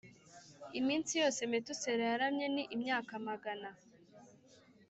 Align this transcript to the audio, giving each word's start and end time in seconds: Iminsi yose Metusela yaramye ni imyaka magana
Iminsi 0.79 1.11
yose 1.21 1.39
Metusela 1.51 2.03
yaramye 2.11 2.45
ni 2.55 2.63
imyaka 2.75 3.11
magana 3.27 3.69